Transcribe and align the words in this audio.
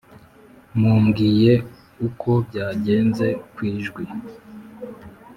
mumbwiye 0.79 1.53
uko 2.07 2.29
byagenze 2.47 3.27
kwijwi" 3.55 4.03